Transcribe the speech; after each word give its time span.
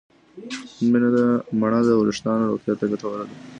مڼه 1.61 1.79
د 1.87 1.89
وریښتانو 2.01 2.49
روغتیا 2.51 2.73
ته 2.79 2.85
ګټوره 2.91 3.25
ده. 3.29 3.35